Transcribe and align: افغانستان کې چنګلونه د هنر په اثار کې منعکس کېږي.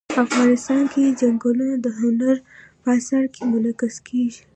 افغانستان 0.25 0.81
کې 0.93 1.15
چنګلونه 1.19 1.75
د 1.85 1.87
هنر 1.99 2.35
په 2.81 2.89
اثار 2.97 3.25
کې 3.33 3.41
منعکس 3.51 3.95
کېږي. 4.07 4.41